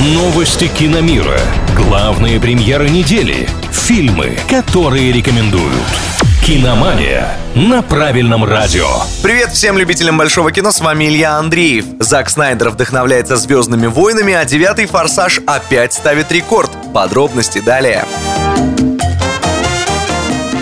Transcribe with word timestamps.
Новости 0.00 0.68
киномира. 0.68 1.40
Главные 1.74 2.38
премьеры 2.38 2.88
недели. 2.88 3.48
Фильмы, 3.72 4.38
которые 4.48 5.10
рекомендуют. 5.10 5.74
Киномания 6.46 7.36
на 7.56 7.82
правильном 7.82 8.44
радио. 8.44 8.86
Привет 9.24 9.50
всем 9.50 9.76
любителям 9.76 10.16
большого 10.16 10.52
кино, 10.52 10.70
с 10.70 10.80
вами 10.80 11.06
Илья 11.06 11.36
Андреев. 11.38 11.84
Зак 11.98 12.30
Снайдер 12.30 12.70
вдохновляется 12.70 13.36
«Звездными 13.36 13.88
войнами», 13.88 14.34
а 14.34 14.44
девятый 14.44 14.86
«Форсаж» 14.86 15.40
опять 15.48 15.94
ставит 15.94 16.30
рекорд. 16.30 16.70
Подробности 16.94 17.58
далее. 17.58 18.04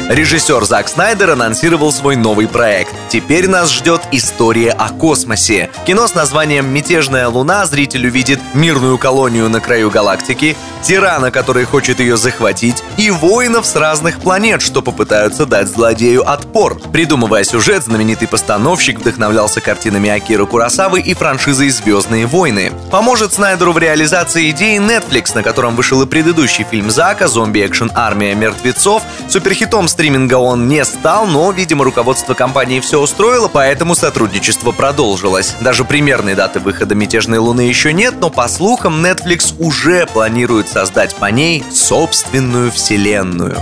Режиссер 0.09 0.65
Зак 0.65 0.89
Снайдер 0.89 1.31
анонсировал 1.31 1.91
свой 1.91 2.15
новый 2.15 2.47
проект. 2.47 2.95
Теперь 3.09 3.49
нас 3.49 3.73
ждет 3.73 4.03
история 4.13 4.71
о 4.71 4.91
космосе. 4.91 5.69
Кино 5.85 6.07
с 6.07 6.15
названием 6.15 6.73
«Мятежная 6.73 7.27
луна» 7.27 7.67
зритель 7.67 8.07
увидит 8.07 8.39
мирную 8.55 8.99
колонию 8.99 9.49
на 9.49 9.61
краю 9.61 9.91
галактики, 9.91 10.57
тирана, 10.83 11.33
который 11.33 11.65
хочет 11.65 11.99
ее 11.99 12.17
захватить, 12.17 12.85
и 12.97 13.11
воинов 13.11 13.67
с 13.67 13.75
разных 13.75 14.21
планет, 14.21 14.63
что 14.63 14.81
попытаются 14.81 15.45
дать 15.45 15.67
злодею 15.67 16.31
отпор. 16.31 16.79
Придумывая 16.93 17.43
сюжет, 17.43 17.83
знаменитый 17.83 18.29
постановщик 18.29 19.01
вдохновлялся 19.01 19.61
картинами 19.61 20.09
Акиры 20.09 20.47
Курасавы 20.47 21.01
и 21.01 21.15
франшизой 21.15 21.71
«Звездные 21.71 22.27
войны». 22.27 22.71
Поможет 22.93 23.33
Снайдеру 23.33 23.73
в 23.73 23.79
реализации 23.79 24.51
идеи 24.51 24.79
Netflix, 24.79 25.35
на 25.35 25.43
котором 25.43 25.75
вышел 25.75 26.01
и 26.03 26.07
предыдущий 26.07 26.63
фильм 26.63 26.93
Зака 26.93 27.27
«Зомби-экшен 27.27 27.91
Армия 27.93 28.37
мертвецов». 28.37 29.03
Суперхитом 29.29 29.89
стриминга 29.97 30.35
он 30.35 30.69
не 30.69 30.85
стал, 30.85 31.27
но, 31.27 31.51
видимо, 31.53 31.83
руководство 31.83 32.35
компании 32.35 32.81
все 32.81 33.01
устроило, 33.01 33.49
поэтому 33.49 33.95
сотрудничество 33.95 34.71
продолжилось. 34.73 35.55
Даже 35.63 35.85
примерной 35.85 36.35
даты 36.35 36.61
выхода 36.61 36.95
«Мятежной 36.95 37.39
луны» 37.39 37.63
еще 37.63 37.95
нет, 37.95 38.17
но, 38.21 38.29
по 38.29 38.47
слухам, 38.47 39.03
Netflix 39.03 39.55
уже 39.59 40.05
планирует 40.05 40.69
создать 40.69 41.15
по 41.15 41.31
ней 41.31 41.65
собственную 41.73 42.71
вселенную. 42.71 43.57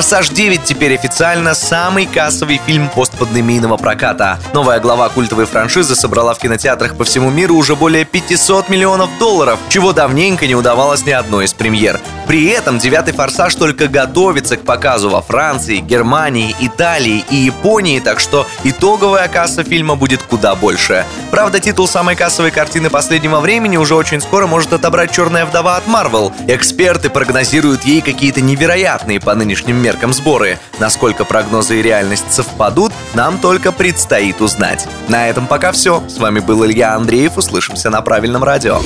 «Форсаж 0.00 0.30
9» 0.30 0.60
теперь 0.64 0.94
официально 0.94 1.52
самый 1.52 2.06
кассовый 2.06 2.58
фильм 2.64 2.88
постпандемийного 2.88 3.76
проката. 3.76 4.40
Новая 4.54 4.80
глава 4.80 5.10
культовой 5.10 5.44
франшизы 5.44 5.94
собрала 5.94 6.32
в 6.32 6.38
кинотеатрах 6.38 6.96
по 6.96 7.04
всему 7.04 7.28
миру 7.28 7.54
уже 7.54 7.76
более 7.76 8.06
500 8.06 8.70
миллионов 8.70 9.10
долларов, 9.18 9.58
чего 9.68 9.92
давненько 9.92 10.46
не 10.46 10.54
удавалось 10.54 11.04
ни 11.04 11.10
одной 11.10 11.44
из 11.44 11.52
премьер. 11.52 12.00
При 12.26 12.46
этом 12.46 12.78
«Девятый 12.78 13.12
форсаж» 13.12 13.54
только 13.56 13.88
готовится 13.88 14.56
к 14.56 14.62
показу 14.62 15.10
во 15.10 15.20
Франции, 15.20 15.78
Германии, 15.78 16.56
Италии 16.60 17.22
и 17.28 17.36
Японии, 17.36 18.00
так 18.00 18.20
что 18.20 18.46
итоговая 18.64 19.28
касса 19.28 19.64
фильма 19.64 19.96
будет 19.96 20.22
куда 20.22 20.54
больше. 20.54 21.04
Правда, 21.30 21.60
титул 21.60 21.86
самой 21.86 22.16
кассовой 22.16 22.52
картины 22.52 22.88
последнего 22.88 23.40
времени 23.40 23.76
уже 23.76 23.94
очень 23.94 24.20
скоро 24.22 24.46
может 24.46 24.72
отобрать 24.72 25.10
«Черная 25.10 25.44
вдова» 25.44 25.76
от 25.76 25.86
Marvel. 25.86 26.32
Эксперты 26.46 27.10
прогнозируют 27.10 27.84
ей 27.84 28.00
какие-то 28.00 28.40
невероятные 28.40 29.20
по 29.20 29.34
нынешним 29.34 29.76
меркам 29.90 30.12
сборы. 30.12 30.58
Насколько 30.78 31.24
прогнозы 31.24 31.80
и 31.80 31.82
реальность 31.82 32.32
совпадут, 32.32 32.92
нам 33.14 33.38
только 33.38 33.72
предстоит 33.72 34.40
узнать. 34.40 34.86
На 35.08 35.28
этом 35.28 35.48
пока 35.48 35.72
все. 35.72 36.00
С 36.08 36.18
вами 36.18 36.38
был 36.38 36.64
Илья 36.64 36.94
Андреев. 36.94 37.36
Услышимся 37.36 37.90
на 37.90 38.00
правильном 38.00 38.44
радио. 38.44 38.78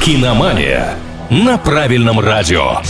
Киномания 0.00 0.94
на 1.30 1.58
правильном 1.58 2.18
радио. 2.18 2.80